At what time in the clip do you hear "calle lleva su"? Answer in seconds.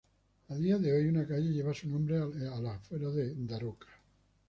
1.27-1.87